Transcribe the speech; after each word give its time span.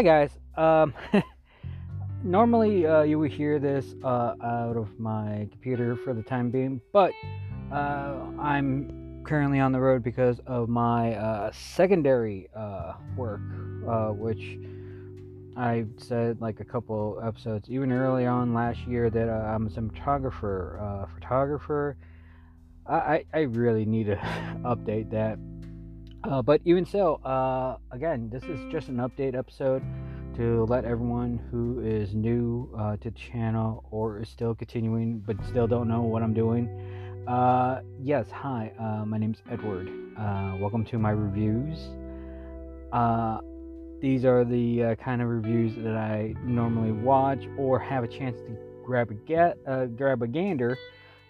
Hi 0.00 0.04
guys. 0.04 0.30
Um, 0.56 0.94
normally 2.24 2.86
uh, 2.86 3.02
you 3.02 3.18
would 3.18 3.32
hear 3.32 3.58
this 3.58 3.94
uh, 4.02 4.32
out 4.42 4.78
of 4.78 4.98
my 4.98 5.46
computer 5.50 5.94
for 5.94 6.14
the 6.14 6.22
time 6.22 6.50
being, 6.50 6.80
but 6.90 7.12
uh, 7.70 8.16
I'm 8.40 9.22
currently 9.24 9.60
on 9.60 9.72
the 9.72 9.78
road 9.78 10.02
because 10.02 10.40
of 10.46 10.70
my 10.70 11.16
uh, 11.16 11.52
secondary 11.52 12.48
uh, 12.56 12.94
work, 13.14 13.42
uh, 13.86 14.08
which 14.14 14.58
I 15.54 15.84
said 15.98 16.40
like 16.40 16.60
a 16.60 16.64
couple 16.64 17.20
episodes, 17.22 17.68
even 17.68 17.92
early 17.92 18.24
on 18.24 18.54
last 18.54 18.78
year, 18.86 19.10
that 19.10 19.28
I'm 19.28 19.66
a 19.66 19.70
cinematographer, 19.70 21.10
photographer. 21.12 21.98
I, 22.88 23.26
I 23.34 23.40
really 23.40 23.84
need 23.84 24.04
to 24.04 24.16
update 24.64 25.10
that. 25.10 25.38
Uh, 26.22 26.42
but 26.42 26.60
even 26.66 26.84
so, 26.84 27.14
uh, 27.24 27.78
again, 27.92 28.28
this 28.30 28.42
is 28.44 28.60
just 28.70 28.88
an 28.88 28.96
update 28.96 29.34
episode 29.34 29.82
to 30.36 30.64
let 30.66 30.84
everyone 30.84 31.40
who 31.50 31.80
is 31.80 32.14
new 32.14 32.68
uh, 32.78 32.96
to 32.98 33.10
the 33.10 33.16
channel 33.18 33.84
or 33.90 34.20
is 34.20 34.28
still 34.28 34.54
continuing 34.54 35.18
but 35.20 35.36
still 35.48 35.66
don't 35.66 35.88
know 35.88 36.02
what 36.02 36.22
I'm 36.22 36.34
doing. 36.34 36.68
Uh, 37.26 37.80
yes, 38.02 38.30
hi, 38.30 38.70
uh, 38.78 39.06
my 39.06 39.16
name's 39.16 39.38
Edward. 39.50 39.88
Uh, 40.18 40.56
welcome 40.60 40.84
to 40.86 40.98
my 40.98 41.10
reviews. 41.10 41.78
these 44.02 44.24
are 44.26 44.44
the 44.44 44.96
kind 45.02 45.22
of 45.22 45.28
reviews 45.28 45.74
that 45.76 45.96
I 45.96 46.34
normally 46.44 46.92
watch 46.92 47.44
or 47.56 47.78
have 47.78 48.04
a 48.04 48.08
chance 48.08 48.38
to 48.40 48.56
grab 48.84 49.10
a 49.10 49.14
get 49.14 49.56
grab 49.96 50.22
a 50.22 50.26
gander 50.26 50.76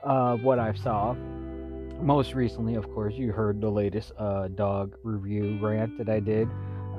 of 0.02 0.42
what 0.42 0.58
I've 0.58 0.78
saw 0.78 1.14
most 2.02 2.34
recently, 2.34 2.74
of 2.74 2.92
course, 2.92 3.14
you 3.14 3.32
heard 3.32 3.60
the 3.60 3.70
latest 3.70 4.12
uh, 4.18 4.48
dog 4.48 4.96
review 5.02 5.58
rant 5.60 5.98
that 5.98 6.08
I 6.08 6.20
did. 6.20 6.48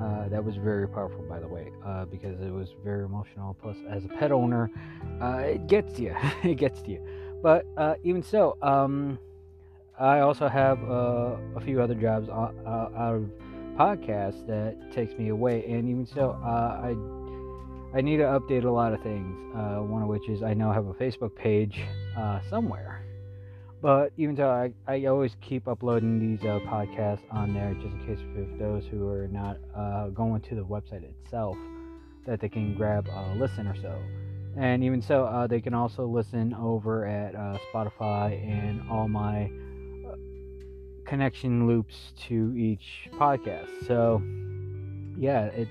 Uh, 0.00 0.28
that 0.28 0.44
was 0.44 0.56
very 0.56 0.88
powerful, 0.88 1.22
by 1.28 1.38
the 1.38 1.46
way, 1.46 1.70
uh, 1.84 2.04
because 2.06 2.40
it 2.40 2.52
was 2.52 2.74
very 2.84 3.04
emotional. 3.04 3.56
Plus, 3.60 3.76
as 3.88 4.04
a 4.04 4.08
pet 4.08 4.32
owner, 4.32 4.70
uh, 5.20 5.38
it 5.38 5.66
gets 5.66 5.98
you. 5.98 6.14
it 6.42 6.56
gets 6.56 6.86
you. 6.86 7.00
But 7.42 7.66
uh, 7.76 7.94
even 8.02 8.22
so, 8.22 8.56
um, 8.62 9.18
I 9.98 10.20
also 10.20 10.48
have 10.48 10.82
uh, 10.82 11.36
a 11.56 11.60
few 11.60 11.80
other 11.80 11.94
jobs 11.94 12.28
out 12.28 12.54
of 12.64 13.28
podcasts 13.76 14.46
that 14.46 14.76
takes 14.92 15.14
me 15.14 15.28
away, 15.28 15.64
and 15.66 15.88
even 15.88 16.06
so, 16.06 16.32
I 16.42 16.96
I 17.96 18.00
need 18.00 18.18
to 18.18 18.24
update 18.24 18.64
a 18.64 18.70
lot 18.70 18.94
of 18.94 19.02
things. 19.02 19.36
one 19.54 20.02
of 20.02 20.08
which 20.08 20.28
is 20.28 20.42
I 20.42 20.54
now 20.54 20.72
have 20.72 20.86
a 20.86 20.94
Facebook 20.94 21.34
page 21.34 21.80
somewhere 22.48 23.04
but 23.82 24.12
even 24.16 24.36
so, 24.36 24.48
I, 24.48 24.72
I 24.86 25.06
always 25.06 25.36
keep 25.40 25.66
uploading 25.66 26.20
these 26.20 26.40
uh, 26.48 26.60
podcasts 26.60 27.24
on 27.32 27.52
there 27.52 27.74
just 27.74 27.86
in 27.86 28.06
case 28.06 28.20
for 28.32 28.46
those 28.56 28.86
who 28.86 29.08
are 29.08 29.26
not 29.26 29.56
uh, 29.76 30.06
going 30.10 30.40
to 30.42 30.54
the 30.54 30.64
website 30.64 31.02
itself 31.02 31.56
that 32.24 32.40
they 32.40 32.48
can 32.48 32.76
grab 32.76 33.08
a 33.08 33.34
listen 33.34 33.66
or 33.66 33.74
so. 33.74 33.92
And 34.56 34.84
even 34.84 35.02
so, 35.02 35.24
uh, 35.24 35.48
they 35.48 35.60
can 35.60 35.74
also 35.74 36.06
listen 36.06 36.54
over 36.54 37.06
at 37.06 37.34
uh, 37.34 37.58
Spotify 37.74 38.40
and 38.48 38.88
all 38.88 39.08
my 39.08 39.50
uh, 40.06 40.14
connection 41.04 41.66
loops 41.66 42.12
to 42.28 42.54
each 42.56 43.08
podcast. 43.14 43.68
So, 43.88 44.22
yeah, 45.18 45.46
it's 45.46 45.70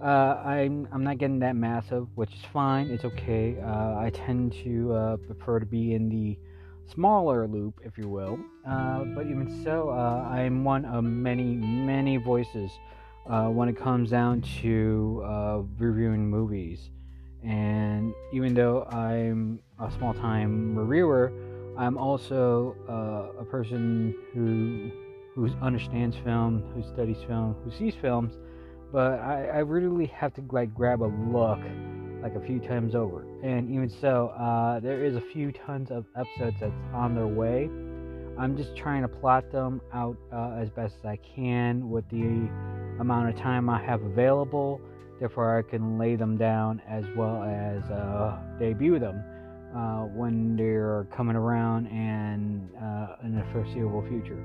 uh, 0.00 0.40
I'm 0.46 0.88
I'm 0.92 1.04
not 1.04 1.18
getting 1.18 1.40
that 1.40 1.56
massive, 1.56 2.06
which 2.14 2.32
is 2.32 2.40
fine. 2.52 2.86
It's 2.86 3.04
okay. 3.04 3.60
I 3.60 4.10
tend 4.14 4.54
to 4.64 5.18
prefer 5.26 5.60
to 5.60 5.66
be 5.66 5.92
in 5.92 6.08
the 6.08 6.38
smaller 6.92 7.46
loop, 7.46 7.80
if 7.84 7.98
you 7.98 8.08
will. 8.08 8.38
Uh, 8.66 9.04
but 9.04 9.26
even 9.26 9.62
so, 9.64 9.90
uh, 9.90 10.28
I'm 10.28 10.64
one 10.64 10.84
of 10.84 11.04
many, 11.04 11.44
many 11.54 12.16
voices 12.16 12.70
uh, 13.28 13.48
when 13.48 13.68
it 13.68 13.76
comes 13.76 14.10
down 14.10 14.42
to 14.62 15.22
uh, 15.24 15.62
reviewing 15.78 16.28
movies. 16.28 16.90
And 17.44 18.14
even 18.32 18.54
though 18.54 18.84
I'm 18.84 19.60
a 19.78 19.90
small 19.92 20.14
time 20.14 20.76
reviewer, 20.76 21.32
I'm 21.76 21.96
also 21.96 22.74
uh, 22.88 23.40
a 23.40 23.44
person 23.44 24.14
who 24.34 24.90
who 25.34 25.48
understands 25.62 26.16
film, 26.24 26.64
who 26.74 26.82
studies 26.82 27.18
film, 27.28 27.54
who 27.62 27.70
sees 27.70 27.94
films. 27.94 28.34
But 28.90 29.20
I, 29.20 29.46
I 29.46 29.58
really 29.58 30.06
have 30.06 30.34
to 30.34 30.42
like 30.50 30.74
grab 30.74 31.00
a 31.00 31.12
look 31.30 31.60
like 32.22 32.34
a 32.34 32.40
few 32.40 32.58
times 32.58 32.94
over. 32.94 33.24
And 33.42 33.70
even 33.70 33.88
so, 34.00 34.28
uh, 34.28 34.80
there 34.80 35.04
is 35.04 35.16
a 35.16 35.20
few 35.32 35.52
tons 35.52 35.90
of 35.90 36.04
episodes 36.16 36.56
that's 36.60 36.72
on 36.92 37.14
their 37.14 37.26
way. 37.26 37.68
I'm 38.38 38.56
just 38.56 38.76
trying 38.76 39.02
to 39.02 39.08
plot 39.08 39.50
them 39.50 39.80
out 39.92 40.16
uh, 40.32 40.52
as 40.60 40.70
best 40.70 40.94
as 41.00 41.04
I 41.04 41.18
can 41.34 41.90
with 41.90 42.08
the 42.10 42.48
amount 43.00 43.28
of 43.28 43.36
time 43.36 43.68
I 43.68 43.82
have 43.84 44.02
available. 44.02 44.80
Therefore, 45.18 45.58
I 45.58 45.68
can 45.68 45.98
lay 45.98 46.14
them 46.14 46.36
down 46.36 46.80
as 46.88 47.04
well 47.16 47.42
as 47.42 47.82
uh, 47.90 48.38
debut 48.58 49.00
them 49.00 49.22
uh, 49.76 50.02
when 50.04 50.56
they're 50.56 51.06
coming 51.16 51.34
around 51.34 51.88
and 51.88 52.68
uh, 52.76 53.16
in 53.24 53.34
the 53.34 53.44
foreseeable 53.52 54.06
future. 54.08 54.38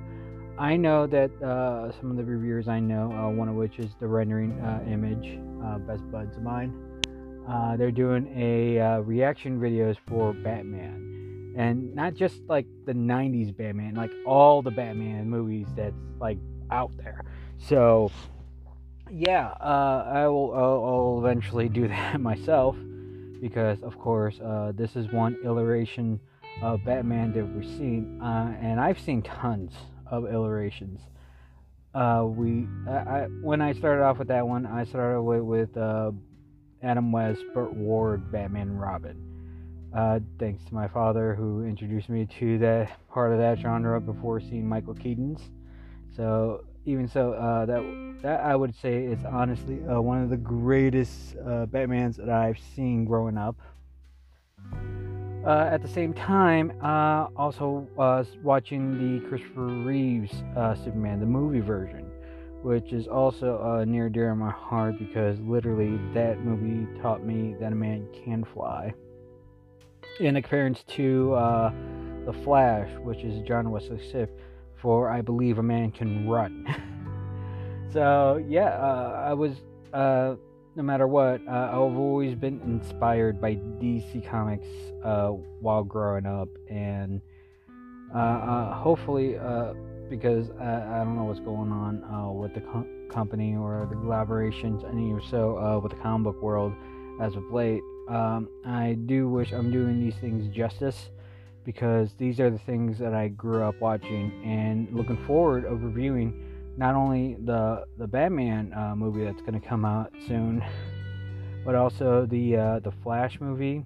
I 0.58 0.76
know 0.76 1.08
that 1.08 1.32
uh, 1.44 1.92
some 2.00 2.12
of 2.12 2.18
the 2.18 2.24
reviewers 2.24 2.68
I 2.68 2.80
know, 2.80 3.10
one 3.36 3.50
of 3.50 3.56
which 3.56 3.80
is 3.80 3.92
the 4.00 4.08
rendering 4.08 4.52
image, 4.88 5.40
best 5.88 6.10
buds 6.12 6.36
of 6.36 6.44
mine 6.44 6.74
uh, 7.48 7.76
they're 7.78 7.92
doing 7.92 8.32
a 8.36 8.80
uh, 8.80 9.00
reaction 9.00 9.60
videos 9.60 9.98
for 10.08 10.34
Batman, 10.34 11.54
and 11.58 11.94
not 11.94 12.14
just 12.14 12.42
like 12.48 12.66
the 12.86 12.94
'90s 12.94 13.56
Batman, 13.56 13.96
like 13.96 14.12
all 14.26 14.62
the 14.62 14.72
Batman 14.72 15.30
movies 15.30 15.68
that's 15.76 15.96
like 16.20 16.38
out 16.72 16.92
there. 16.98 17.26
So, 17.58 18.12
yeah, 19.12 19.50
uh, 19.60 20.06
I 20.08 20.28
will. 20.28 20.54
I'll, 20.54 20.86
I'll, 20.86 21.20
eventually 21.20 21.70
do 21.70 21.88
that 21.90 22.20
myself 22.20 22.76
because, 23.42 23.82
of 23.84 24.00
course, 24.00 24.40
uh, 24.40 24.72
this 24.74 24.96
is 24.96 25.12
one 25.12 25.38
iteration 25.44 26.20
of 26.62 26.84
Batman 26.86 27.34
that 27.34 27.46
we've 27.46 27.66
seen, 27.78 28.22
uh, 28.22 28.56
and 28.62 28.80
I've 28.80 29.00
seen 29.00 29.22
tons 29.22 29.74
of 30.08 30.26
iterations. 30.26 31.02
Uh, 31.94 32.26
we, 32.26 32.68
I, 32.88 32.92
I, 32.92 33.22
when 33.42 33.62
I 33.62 33.74
started 33.74 34.04
off 34.04 34.18
with 34.18 34.30
that 34.30 34.48
one, 34.48 34.66
I 34.66 34.86
started 34.86 35.22
with, 35.22 35.42
with 35.42 35.78
Adam 36.84 37.12
West, 37.12 37.42
Burt 37.54 37.74
Ward, 37.74 38.32
Batman 38.32 38.78
Robin. 38.78 39.18
Uh, 39.96 40.20
thanks 40.40 40.64
to 40.66 40.74
my 40.74 40.88
father 40.88 41.36
who 41.36 41.64
introduced 41.64 42.10
me 42.10 42.28
to 42.40 42.58
that 42.58 42.92
part 43.10 43.32
of 43.32 43.38
that 43.38 43.60
genre 43.60 44.02
before 44.02 44.40
seeing 44.40 44.68
Michael 44.68 44.96
Keaton's. 44.96 45.40
So 46.16 46.66
even 46.86 47.08
so, 47.08 47.34
uh, 47.34 47.66
that 47.66 48.18
that 48.22 48.42
I 48.42 48.56
would 48.56 48.76
say 48.76 49.04
is 49.04 49.24
honestly 49.24 49.80
uh, 49.86 50.02
one 50.02 50.24
of 50.24 50.30
the 50.30 50.38
greatest 50.38 51.36
uh, 51.38 51.66
Batmans 51.68 52.18
that 52.18 52.30
I've 52.30 52.60
seen 52.76 53.06
growing 53.06 53.38
up. 53.38 53.56
Uh, 55.46 55.70
at 55.72 55.82
the 55.82 55.90
same 55.90 56.14
time, 56.14 56.72
uh, 56.82 57.28
also 57.36 57.88
was 57.96 58.38
watching 58.42 58.98
the 58.98 59.28
Christopher 59.28 59.66
Reeve's 59.66 60.32
Superman, 60.84 61.20
the 61.20 61.26
movie 61.26 61.60
version 61.60 62.03
which 62.64 62.94
is 62.94 63.08
also 63.08 63.62
uh, 63.62 63.86
near 63.86 64.10
dear 64.10 64.30
to 64.30 64.36
my 64.36 64.50
heart 64.50 64.98
because 64.98 65.38
literally 65.42 66.00
that 66.14 66.40
movie 66.40 66.88
taught 67.02 67.24
me 67.24 67.56
that 67.60 67.74
a 67.74 67.76
man 67.76 68.08
can 68.24 68.44
fly. 68.46 68.94
In 70.20 70.38
appearance 70.38 70.84
to 70.90 71.34
uh, 71.34 71.74
The 72.26 72.32
Flash, 72.32 72.90
which 73.00 73.20
is 73.20 73.46
John 73.46 73.70
Wesley 73.70 74.00
Shipp, 74.12 74.40
for 74.82 75.10
I 75.10 75.22
believe 75.22 75.58
a 75.58 75.64
man 75.64 75.92
can 75.92 76.28
run. 76.30 76.66
so 77.94 78.44
yeah, 78.48 78.70
uh, 78.70 79.26
I 79.28 79.34
was 79.34 79.58
uh, 79.92 80.36
no 80.76 80.84
matter 80.84 81.06
what, 81.06 81.42
uh, 81.48 81.70
I've 81.72 81.98
always 81.98 82.34
been 82.34 82.62
inspired 82.62 83.42
by 83.42 83.56
DC 83.56 84.28
Comics 84.28 84.68
uh, 85.04 85.28
while 85.28 85.84
growing 85.84 86.26
up, 86.26 86.48
and 86.70 87.22
hopefully 88.14 89.36
because 90.14 90.52
I, 90.60 91.02
I 91.02 91.04
don't 91.04 91.16
know 91.16 91.24
what's 91.24 91.40
going 91.40 91.72
on 91.72 92.04
uh, 92.04 92.32
with 92.32 92.54
the 92.54 92.62
co- 92.62 92.86
company 93.10 93.56
or 93.56 93.88
the 93.90 93.96
collaborations, 93.96 94.88
and 94.88 95.00
even 95.00 95.22
so 95.28 95.58
uh, 95.58 95.80
with 95.80 95.92
the 95.92 95.98
comic 95.98 96.26
book 96.26 96.42
world 96.42 96.72
as 97.20 97.36
of 97.36 97.52
late. 97.52 97.82
Um, 98.10 98.48
I 98.64 98.96
do 99.08 99.28
wish 99.28 99.52
I'm 99.54 99.72
doing 99.72 100.00
these 100.00 100.14
things 100.22 100.48
justice 100.56 101.10
because 101.64 102.14
these 102.20 102.40
are 102.40 102.52
the 102.52 102.60
things 102.60 103.00
that 103.00 103.16
I 103.16 103.30
grew 103.30 103.64
up 103.64 103.82
watching 103.82 104.32
and 104.46 104.88
looking 104.94 105.18
forward 105.26 105.66
of 105.66 105.82
reviewing 105.82 106.76
not 106.78 106.94
only 106.94 107.36
the 107.46 107.86
the 107.98 108.08
Batman 108.08 108.72
uh, 108.74 108.96
movie 108.96 109.24
that's 109.24 109.42
going 109.42 109.60
to 109.60 109.68
come 109.68 109.84
out 109.84 110.14
soon, 110.28 110.64
but 111.66 111.74
also 111.74 112.28
the 112.28 112.56
uh, 112.56 112.80
the 112.80 112.92
Flash 113.04 113.40
movie 113.42 113.84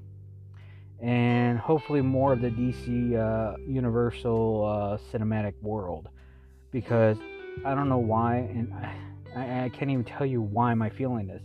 and 0.99 1.57
hopefully 1.57 2.01
more 2.01 2.33
of 2.33 2.41
the 2.41 2.49
DC 2.49 3.15
uh, 3.15 3.55
Universal 3.65 4.65
uh, 4.65 4.97
cinematic 5.15 5.53
world 5.61 6.09
because 6.71 7.17
I 7.65 7.73
don't 7.73 7.89
know 7.89 7.97
why, 7.97 8.37
and 8.37 8.73
I, 9.35 9.65
I, 9.65 9.69
can't 9.69 9.89
even 9.91 10.03
tell 10.03 10.25
you 10.25 10.41
why 10.41 10.71
I 10.73 10.89
feeling 10.89 11.27
this, 11.27 11.43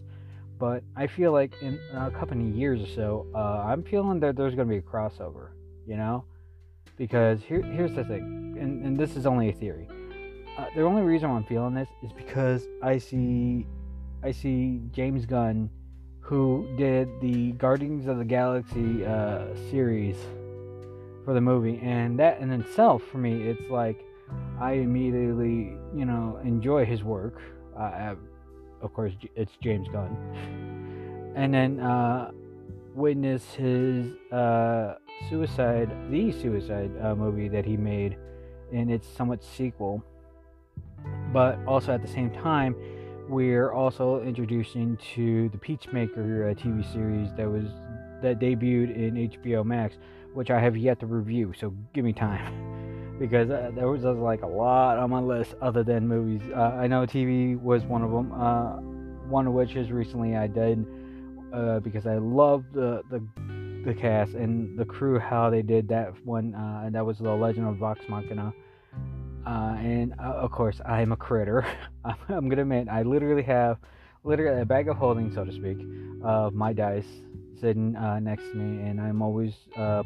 but 0.58 0.82
I 0.96 1.06
feel 1.06 1.32
like 1.32 1.54
in 1.62 1.78
a 1.94 2.10
couple 2.10 2.38
of 2.40 2.54
years 2.54 2.82
or 2.82 2.86
so, 2.94 3.26
uh, 3.34 3.64
I'm 3.66 3.82
feeling 3.82 4.20
that 4.20 4.36
there's 4.36 4.54
going 4.54 4.69
to 4.69 4.72
be 4.72 4.78
a 4.78 4.82
crossover, 4.82 5.50
you 5.86 5.96
know, 5.96 6.24
because 6.96 7.42
here, 7.42 7.62
here's 7.62 7.94
the 7.94 8.04
thing, 8.04 8.56
and, 8.60 8.84
and 8.84 8.98
this 8.98 9.16
is 9.16 9.26
only 9.26 9.48
a 9.48 9.52
theory. 9.52 9.88
Uh, 10.58 10.66
the 10.74 10.82
only 10.82 11.02
reason 11.02 11.30
I'm 11.30 11.44
feeling 11.44 11.74
this 11.74 11.88
is 12.02 12.12
because 12.12 12.66
I 12.82 12.98
see 12.98 13.66
I 14.22 14.30
see 14.30 14.80
James 14.92 15.26
Gunn, 15.26 15.69
who 16.20 16.69
did 16.76 17.08
the 17.20 17.52
Guardians 17.52 18.06
of 18.06 18.19
the 18.19 18.24
Galaxy 18.24 19.04
uh, 19.04 19.46
series 19.70 20.16
for 21.24 21.34
the 21.34 21.40
movie, 21.40 21.80
and 21.82 22.19
that 22.20 22.40
in 22.40 22.52
itself, 22.52 23.02
for 23.10 23.19
me, 23.19 23.42
it's 23.42 23.69
like 23.69 24.04
I 24.61 24.73
immediately, 24.73 25.76
you 25.94 26.05
know, 26.05 26.40
enjoy 26.44 26.84
his 26.84 27.02
work. 27.02 27.40
Uh, 27.79 28.14
of 28.81 28.93
course, 28.94 29.12
it's 29.37 29.52
James 29.62 29.88
Gunn, 29.88 30.17
and 31.37 31.55
then 31.55 31.81
uh, 31.81 32.31
witness 32.94 33.55
his 33.55 34.12
uh, 34.32 34.94
Suicide, 35.29 35.90
the 36.11 36.32
Suicide 36.32 36.90
uh, 37.00 37.14
movie 37.14 37.49
that 37.49 37.64
he 37.64 37.76
made, 37.76 38.17
in 38.73 38.90
its 38.90 39.06
somewhat 39.06 39.43
sequel. 39.43 40.02
But 41.32 41.58
also 41.67 41.93
at 41.93 42.02
the 42.02 42.08
same 42.08 42.31
time, 42.31 42.76
we're 43.29 43.73
also 43.73 44.23
introducing 44.23 44.99
to 45.14 45.49
the 45.49 45.58
Peacemaker 45.58 46.50
uh, 46.50 46.55
TV 46.55 46.90
series 46.93 47.32
that 47.37 47.49
was 47.49 47.64
that 48.23 48.38
debuted 48.38 48.94
in 48.94 49.29
HBO 49.31 49.64
Max, 49.64 49.96
which 50.34 50.50
I 50.50 50.61
have 50.61 50.76
yet 50.76 51.00
to 51.00 51.06
review. 51.06 51.52
So 51.58 51.75
give 51.93 52.05
me 52.05 52.12
time, 52.12 52.71
because 53.22 53.50
uh, 53.50 53.70
there 53.76 53.88
was 53.88 54.04
uh, 54.04 54.12
like 54.14 54.42
a 54.42 54.46
lot 54.46 54.98
on 54.98 55.10
my 55.10 55.20
list 55.20 55.54
other 55.62 55.84
than 55.84 56.08
movies. 56.08 56.42
Uh, 56.52 56.74
I 56.74 56.88
know 56.88 57.06
TV 57.06 57.56
was 57.56 57.84
one 57.84 58.02
of 58.02 58.10
them. 58.10 58.32
Uh, 58.32 58.80
one 59.30 59.46
of 59.46 59.52
which 59.52 59.76
is 59.76 59.92
recently 59.92 60.34
I 60.36 60.48
did 60.48 60.84
uh, 61.54 61.78
because 61.78 62.04
I 62.04 62.16
love 62.16 62.64
the 62.72 63.02
the 63.10 63.22
the 63.84 63.94
cast 63.94 64.34
and 64.34 64.76
the 64.76 64.84
crew 64.84 65.20
how 65.20 65.50
they 65.50 65.62
did 65.62 65.86
that 65.88 66.12
one 66.26 66.52
uh, 66.54 66.82
and 66.84 66.94
that 66.96 67.06
was 67.06 67.19
the 67.19 67.30
legend 67.30 67.66
of 67.66 67.76
vox 67.76 68.00
machina 68.08 68.52
uh, 69.44 69.74
and 69.80 70.14
of 70.20 70.52
course 70.52 70.80
i'm 70.86 71.10
a 71.10 71.16
critter 71.16 71.66
i'm 72.04 72.48
gonna 72.48 72.62
admit 72.62 72.86
i 72.88 73.02
literally 73.02 73.42
have 73.42 73.78
literally 74.22 74.60
a 74.60 74.64
bag 74.64 74.86
of 74.86 74.96
holding 74.96 75.34
so 75.34 75.44
to 75.44 75.50
speak 75.50 75.78
of 76.22 76.54
my 76.54 76.72
dice 76.72 77.08
sitting 77.60 77.94
next 78.22 78.44
to 78.44 78.54
me 78.54 78.88
and 78.88 79.00
i'm 79.00 79.20
always 79.20 79.52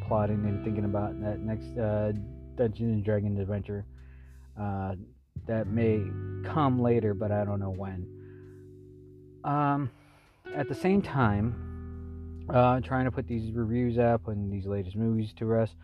plotting 0.09 0.43
and 0.47 0.65
thinking 0.65 0.87
about 0.87 1.21
that 1.21 1.39
next 1.41 1.77
uh, 2.61 2.63
dungeons 2.63 2.95
and 2.95 3.05
dragons 3.05 3.39
adventure 3.39 3.85
that 5.47 5.67
may 5.69 6.03
come 6.45 6.81
later 6.81 7.15
but 7.15 7.31
i 7.31 7.45
don't 7.45 7.61
know 7.61 7.71
when 7.71 8.07
um, 9.45 9.91
at 10.57 10.69
the 10.69 10.75
same 10.75 11.01
time 11.01 11.77
uh, 12.49 12.81
trying 12.81 13.05
to 13.05 13.11
put 13.11 13.27
these 13.27 13.53
reviews 13.53 13.99
up 13.99 14.29
and 14.29 14.53
these 14.53 14.67
latest 14.67 14.97
movies 14.97 15.33
to 15.37 15.47
rest. 15.47 15.75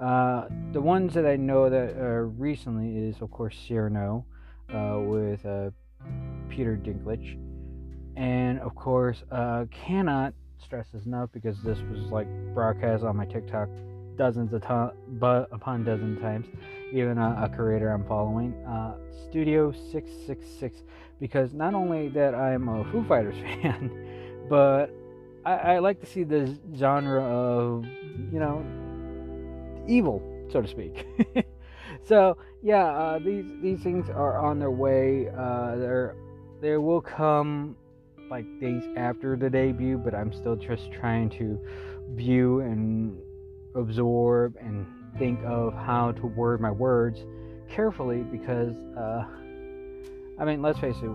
Uh, 0.00 0.46
the 0.72 0.80
ones 0.80 1.14
that 1.14 1.26
I 1.26 1.36
know 1.36 1.70
that 1.70 1.96
uh, 1.96 2.04
recently 2.38 3.08
is, 3.08 3.16
of 3.20 3.30
course, 3.30 3.56
Cyrano 3.66 4.26
uh, 4.72 4.98
with 5.00 5.44
uh, 5.46 5.70
Peter 6.48 6.76
Dinklage. 6.76 7.38
And, 8.16 8.58
of 8.60 8.74
course, 8.74 9.22
uh, 9.30 9.66
cannot 9.70 10.34
stress 10.62 10.86
this 10.92 11.04
enough 11.04 11.30
because 11.32 11.62
this 11.62 11.78
was 11.90 12.10
like 12.10 12.26
broadcast 12.54 13.04
on 13.04 13.16
my 13.16 13.26
TikTok 13.26 13.68
dozens 14.16 14.52
of 14.52 14.62
times, 14.62 14.92
but 15.08 15.48
upon 15.52 15.84
dozens 15.84 16.16
of 16.16 16.22
times. 16.22 16.46
Even 16.92 17.18
a, 17.18 17.50
a 17.50 17.56
creator 17.56 17.90
I'm 17.90 18.06
following, 18.06 18.54
Studio 19.28 19.72
666, 19.72 20.82
because 21.20 21.52
not 21.52 21.74
only 21.74 22.08
that 22.08 22.34
I'm 22.34 22.68
a 22.68 22.84
Foo 22.90 23.04
Fighters 23.04 23.34
fan, 23.62 23.90
but 24.48 24.90
I, 25.44 25.54
I 25.54 25.78
like 25.78 26.00
to 26.00 26.06
see 26.06 26.24
the 26.24 26.56
genre 26.76 27.22
of 27.22 27.84
you 28.32 28.38
know 28.38 28.64
evil, 29.88 30.22
so 30.50 30.60
to 30.60 30.68
speak. 30.68 31.06
so 32.04 32.36
yeah, 32.62 32.86
uh, 32.86 33.18
these 33.18 33.44
these 33.62 33.80
things 33.80 34.08
are 34.10 34.38
on 34.38 34.58
their 34.58 34.70
way. 34.70 35.28
Uh, 35.28 35.76
they're 35.76 36.16
they 36.60 36.76
will 36.76 37.00
come 37.00 37.76
like 38.30 38.44
days 38.60 38.82
after 38.96 39.36
the 39.36 39.48
debut, 39.48 39.98
but 39.98 40.14
I'm 40.14 40.32
still 40.32 40.56
just 40.56 40.90
trying 40.92 41.30
to 41.30 41.60
view 42.14 42.60
and 42.60 43.16
absorb 43.76 44.56
and 44.60 44.86
think 45.18 45.40
of 45.44 45.74
how 45.74 46.12
to 46.12 46.26
word 46.26 46.60
my 46.60 46.70
words 46.70 47.24
carefully 47.68 48.18
because 48.18 48.76
uh, 48.96 49.24
I 50.38 50.44
mean, 50.44 50.60
let's 50.60 50.78
face 50.78 50.96
it. 51.02 51.10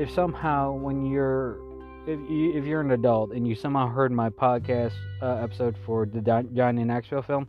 If 0.00 0.10
somehow 0.10 0.72
when 0.72 1.04
you're 1.04 1.58
if 2.06 2.18
you 2.30 2.56
if 2.56 2.64
you're 2.64 2.80
an 2.80 2.92
adult 2.92 3.32
and 3.32 3.46
you 3.46 3.54
somehow 3.54 3.88
heard 3.88 4.10
my 4.10 4.30
podcast 4.30 4.94
uh, 5.22 5.36
episode 5.36 5.76
for 5.84 6.06
the 6.06 6.20
Johnny 6.54 6.84
Knoxville 6.84 7.22
film, 7.22 7.46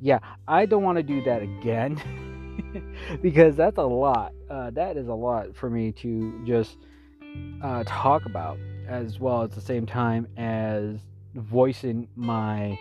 yeah, 0.00 0.18
I 0.48 0.66
don't 0.66 0.82
want 0.82 0.96
to 0.96 1.02
do 1.02 1.22
that 1.22 1.42
again 1.42 2.00
because 3.22 3.54
that's 3.56 3.78
a 3.78 3.82
lot. 3.82 4.32
Uh, 4.48 4.70
that 4.70 4.96
is 4.96 5.08
a 5.08 5.14
lot 5.14 5.54
for 5.54 5.70
me 5.70 5.92
to 5.92 6.42
just 6.44 6.78
uh, 7.62 7.84
talk 7.86 8.26
about, 8.26 8.58
as 8.88 9.20
well 9.20 9.44
at 9.44 9.52
the 9.52 9.60
same 9.60 9.86
time 9.86 10.26
as 10.36 10.98
voicing 11.34 12.08
my 12.16 12.76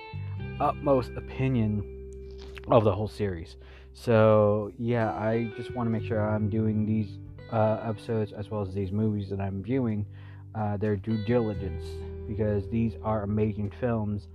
utmost 0.59 1.11
opinion 1.15 1.83
of 2.67 2.83
the 2.83 2.91
whole 2.91 3.07
series. 3.07 3.57
So 3.94 4.71
yeah, 4.77 5.11
I 5.13 5.51
just 5.57 5.73
want 5.75 5.88
to 5.88 5.91
make 5.91 6.03
sure 6.03 6.19
I'm 6.19 6.50
doing 6.50 6.85
these 6.85 7.17
uh, 7.51 7.81
episodes 7.83 8.31
as 8.31 8.50
well 8.50 8.61
as 8.61 8.73
these 8.73 8.91
movies 8.91 9.29
that 9.29 9.39
I'm 9.39 9.63
viewing 9.63 10.06
uh, 10.56 10.77
their 10.77 10.95
due 10.95 11.17
diligence 11.25 11.83
because 12.27 12.67
these 12.69 12.94
are 13.03 13.23
amazing 13.23 13.71
films. 13.79 14.27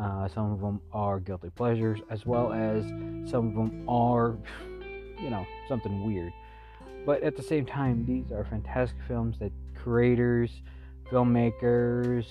Uh, 0.00 0.28
some 0.28 0.52
of 0.52 0.60
them 0.60 0.80
are 0.92 1.20
guilty 1.20 1.50
pleasures, 1.50 2.00
as 2.08 2.24
well 2.24 2.52
as 2.52 2.84
some 3.30 3.48
of 3.48 3.54
them 3.54 3.84
are, 3.88 4.38
you 5.20 5.28
know, 5.28 5.44
something 5.68 6.06
weird. 6.06 6.32
But 7.04 7.22
at 7.22 7.36
the 7.36 7.42
same 7.42 7.66
time, 7.66 8.06
these 8.06 8.30
are 8.32 8.44
fantastic 8.44 8.96
films 9.06 9.38
that 9.40 9.52
creators, 9.74 10.62
filmmakers, 11.10 12.26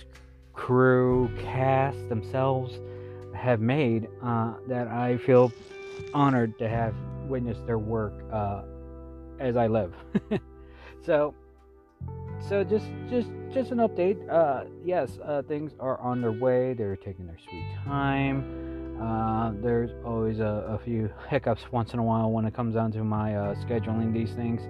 crew, 0.53 1.29
cast 1.37 2.09
themselves 2.09 2.79
have 3.41 3.59
made 3.59 4.07
uh, 4.23 4.53
that 4.67 4.87
I 4.87 5.17
feel 5.17 5.51
honored 6.13 6.57
to 6.59 6.69
have 6.69 6.93
witnessed 7.27 7.65
their 7.65 7.79
work 7.79 8.13
uh, 8.31 8.61
as 9.39 9.57
I 9.57 9.67
live. 9.67 9.93
so 11.05 11.33
so 12.47 12.63
just 12.63 12.85
just 13.09 13.29
just 13.51 13.71
an 13.71 13.79
update. 13.79 14.17
Uh, 14.29 14.65
yes 14.85 15.17
uh, 15.25 15.41
things 15.41 15.71
are 15.79 15.99
on 15.99 16.21
their 16.21 16.31
way. 16.31 16.73
They're 16.73 16.95
taking 16.95 17.25
their 17.25 17.39
sweet 17.49 17.65
time. 17.83 18.61
Uh, 19.01 19.51
there's 19.63 19.89
always 20.05 20.39
a, 20.39 20.63
a, 20.69 20.77
few 20.77 21.09
hiccups 21.27 21.71
once 21.71 21.93
in 21.93 21.97
a 21.99 22.03
while 22.03 22.29
when 22.29 22.45
it 22.45 22.53
comes 22.53 22.75
down 22.75 22.91
to 22.91 23.03
my 23.03 23.35
uh, 23.35 23.55
scheduling 23.55 24.13
these 24.13 24.31
things 24.33 24.61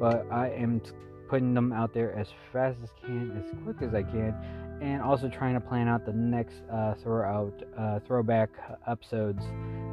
but 0.00 0.26
i 0.32 0.48
am 0.48 0.80
putting 1.28 1.54
them 1.54 1.72
out 1.72 1.94
there 1.94 2.12
as 2.18 2.26
fast 2.52 2.76
as 2.82 2.90
can 3.00 3.30
as 3.38 3.44
quick 3.62 3.76
as 3.80 3.94
i 3.94 4.02
can 4.02 4.34
and 4.80 5.02
also 5.02 5.28
trying 5.28 5.54
to 5.54 5.60
plan 5.60 5.88
out 5.88 6.06
the 6.06 6.12
next 6.12 6.62
uh, 6.72 6.94
throw 6.94 7.24
out 7.24 7.62
uh, 7.78 7.98
throwback 8.06 8.50
episodes 8.86 9.42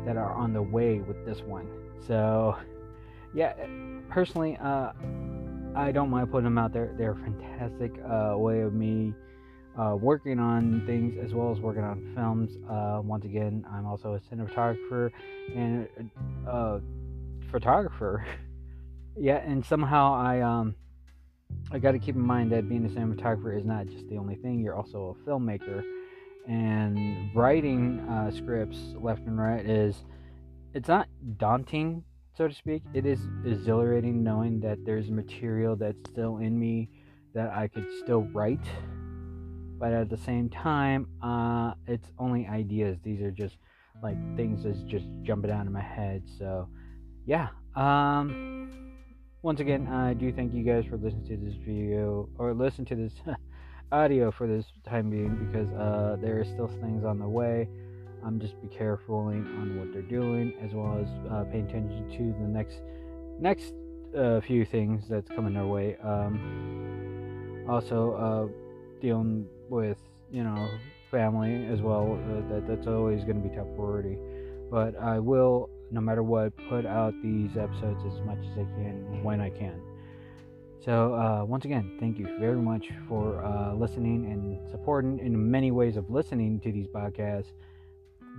that 0.06 0.18
are 0.18 0.34
on 0.34 0.54
the 0.54 0.62
way 0.62 1.00
with 1.00 1.26
this 1.26 1.42
one 1.42 1.68
so 2.08 2.56
yeah 3.34 3.54
personally 4.10 4.58
I 5.76 5.92
don't 5.92 6.10
mind 6.10 6.32
putting 6.32 6.46
them 6.46 6.58
out 6.58 6.72
there. 6.72 6.94
They're 6.98 7.12
a 7.12 7.16
fantastic 7.16 7.92
uh, 8.10 8.38
way 8.38 8.62
of 8.62 8.74
me 8.74 9.14
uh, 9.78 9.96
working 10.00 10.40
on 10.40 10.86
things 10.86 11.18
as 11.22 11.34
well 11.34 11.52
as 11.52 11.60
working 11.60 11.84
on 11.84 12.14
films. 12.16 12.58
Uh, 12.70 13.02
once 13.04 13.26
again, 13.26 13.66
I'm 13.70 13.86
also 13.86 14.14
a 14.14 14.20
cinematographer 14.20 15.12
and 15.54 15.88
a 16.48 16.50
uh, 16.50 16.80
photographer. 17.52 18.26
yeah, 19.18 19.38
and 19.38 19.66
somehow 19.66 20.14
I 20.14 20.40
um 20.40 20.76
I 21.72 21.80
got 21.80 21.92
to 21.92 22.00
keep 22.00 22.16
in 22.16 22.22
mind 22.22 22.52
that 22.52 22.70
being 22.70 22.86
a 22.86 22.90
cinematographer 22.90 23.58
is 23.58 23.66
not 23.66 23.88
just 23.88 24.08
the 24.10 24.18
only 24.18 24.36
thing. 24.36 24.62
You're 24.62 24.76
also 24.76 25.18
a 25.20 25.30
filmmaker, 25.30 25.84
and 26.48 27.36
writing 27.36 28.00
uh, 28.02 28.32
scripts 28.32 28.78
left 29.00 29.26
and 29.26 29.38
right 29.38 29.66
is 29.66 30.04
it's 30.74 30.88
not 30.88 31.08
daunting 31.38 32.04
so 32.38 32.48
to 32.48 32.54
speak. 32.54 32.84
It 32.94 33.06
is 33.06 33.20
exhilarating 33.46 34.22
knowing 34.24 34.60
that 34.60 34.86
there's 34.86 35.10
material 35.10 35.76
that's 35.76 36.10
still 36.10 36.38
in 36.38 36.60
me 36.60 36.90
that 37.34 37.50
I 37.52 37.68
could 37.68 37.88
still 38.04 38.24
write. 38.34 38.66
But 39.78 39.94
at 39.94 40.10
the 40.10 40.18
same 40.18 40.50
time, 40.50 41.08
uh, 41.22 41.74
it's 41.88 42.12
only 42.20 42.48
ideas. 42.48 42.98
These 43.04 43.22
are 43.22 43.32
just 43.32 43.58
like 44.04 44.18
things 44.36 44.64
that's 44.64 44.82
just 44.84 45.06
jumping 45.24 45.52
out 45.52 45.66
of 45.66 45.72
my 45.72 45.82
head. 45.82 46.24
So, 46.38 46.68
yeah. 47.26 47.50
Um, 47.76 48.85
once 49.46 49.60
again, 49.60 49.88
I 49.88 50.16
do 50.16 50.34
thank 50.34 50.56
you 50.56 50.64
guys 50.64 50.86
for 50.90 50.98
listening 50.98 51.28
to 51.28 51.38
this 51.38 51.54
video 51.64 52.28
or 52.40 52.56
listen 52.56 52.84
to 52.86 52.96
this 52.96 53.14
audio 53.92 54.32
for 54.32 54.48
this 54.48 54.66
time 54.90 55.12
being 55.12 55.36
because 55.36 55.72
uh, 55.74 56.18
there 56.20 56.40
are 56.40 56.46
still 56.46 56.68
things 56.82 57.06
on 57.06 57.20
the 57.20 57.28
way. 57.28 57.70
Um, 58.24 58.40
just 58.40 58.60
be 58.60 58.68
careful 58.68 59.18
on 59.18 59.78
what 59.78 59.94
they're 59.94 60.02
doing, 60.02 60.52
as 60.64 60.74
well 60.74 60.98
as 61.00 61.32
uh, 61.32 61.44
pay 61.44 61.60
attention 61.60 62.10
to 62.10 62.34
the 62.42 62.48
next 62.48 62.82
next 63.40 63.76
uh, 64.18 64.42
few 64.42 64.66
things 64.66 65.04
that's 65.08 65.30
coming 65.30 65.56
our 65.58 65.68
way. 65.68 65.96
Um, 65.98 67.68
also, 67.70 68.14
uh, 68.14 69.00
dealing 69.00 69.46
with 69.70 70.00
you 70.32 70.44
know 70.44 70.68
family 71.12 71.68
as 71.68 71.82
well. 71.82 72.20
Uh, 72.32 72.52
that 72.52 72.68
that's 72.68 72.88
always 72.88 73.24
going 73.26 73.44
to 73.44 73.48
be 73.48 73.56
top 73.56 73.68
priority. 73.76 74.18
But 74.72 75.00
I 75.00 75.20
will, 75.20 75.70
no 75.92 76.02
matter 76.02 76.24
what, 76.24 76.54
put 76.70 76.86
out 76.86 77.14
these 77.22 77.58
episodes 77.58 78.04
as 78.06 78.20
much 78.26 78.40
as 78.52 78.58
I 78.58 78.66
can 78.76 79.24
when 79.24 79.42
I 79.42 79.50
can. 79.50 79.82
So, 80.84 81.16
uh, 81.16 81.44
once 81.46 81.66
again, 81.66 81.98
thank 82.00 82.20
you 82.20 82.28
very 82.40 82.62
much 82.62 82.90
for 83.08 83.44
uh, 83.44 83.74
listening 83.74 84.32
and 84.32 84.70
supporting 84.70 85.18
in 85.20 85.50
many 85.50 85.72
ways 85.72 85.98
of 85.98 86.10
listening 86.10 86.60
to 86.60 86.72
these 86.72 86.88
podcasts 86.88 87.54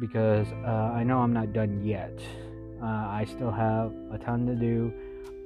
because 0.01 0.47
uh, 0.65 0.93
I 0.95 1.03
know 1.03 1.19
I'm 1.19 1.33
not 1.33 1.53
done 1.53 1.83
yet. 1.83 2.21
Uh, 2.81 2.87
I 2.87 3.27
still 3.29 3.51
have 3.51 3.93
a 4.13 4.19
ton 4.19 4.47
to 4.47 4.55
do. 4.55 4.93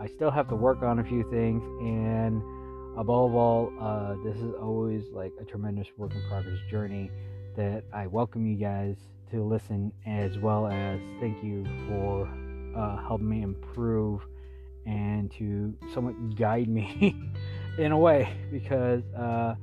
I 0.01 0.09
still 0.09 0.31
have 0.31 0.49
to 0.49 0.55
work 0.57 0.83
on 0.83 0.99
a 0.99 1.05
few 1.05 1.23
things, 1.31 1.63
and 1.81 2.43
above 2.99 3.35
all, 3.35 3.73
uh, 3.81 4.17
this 4.25 4.37
is 4.37 4.53
always 4.61 5.05
like 5.13 5.33
a 5.41 5.45
tremendous 5.45 5.87
work 5.97 6.13
in 6.15 6.23
progress 6.29 6.59
journey 6.71 7.11
that 7.57 7.85
I 7.93 8.09
welcome 8.09 8.47
you 8.47 8.57
guys 8.57 8.97
to 9.31 9.43
listen 9.43 9.93
as 10.07 10.39
well 10.39 10.67
as 10.67 11.01
thank 11.21 11.43
you 11.43 11.65
for 11.89 12.29
uh, 12.77 12.97
helping 13.07 13.29
me 13.29 13.43
improve 13.43 14.23
and 14.87 15.31
to 15.33 15.75
somewhat 15.93 16.37
guide 16.37 16.69
me 16.69 17.17
in 17.79 17.93
a 17.93 17.99
way. 17.99 18.29
Because 18.51 19.03
uh, 19.15 19.55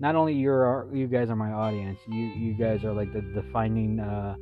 not 0.00 0.14
only 0.14 0.34
you're 0.34 0.88
you 0.92 1.06
guys 1.06 1.28
are 1.28 1.36
my 1.36 1.52
audience 1.52 1.98
you 2.08 2.24
you 2.24 2.54
guys 2.54 2.84
are 2.84 2.92
like 2.92 3.12
the 3.12 3.20
defining 3.20 4.00
uh, 4.00 4.34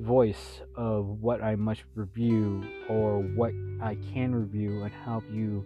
voice 0.00 0.60
of 0.76 1.06
what 1.20 1.42
I 1.42 1.56
must 1.56 1.82
review 1.94 2.62
or 2.88 3.20
what 3.20 3.52
I 3.82 3.96
can 4.12 4.34
review 4.34 4.82
and 4.84 4.92
help 4.92 5.24
you 5.30 5.64